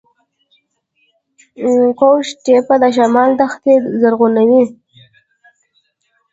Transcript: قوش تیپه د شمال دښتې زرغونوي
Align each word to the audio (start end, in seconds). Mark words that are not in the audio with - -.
قوش 1.99 2.27
تیپه 2.43 2.75
د 2.81 2.83
شمال 2.95 3.29
دښتې 3.39 3.73
زرغونوي 4.01 4.63